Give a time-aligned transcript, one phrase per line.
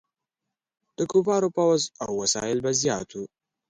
[0.97, 3.25] د کفارو فوځ او وسایل به زیات وو.